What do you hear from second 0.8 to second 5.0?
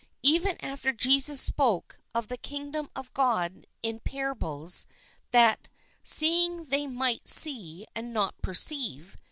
Jesus spoke of the Kingdom of God in parables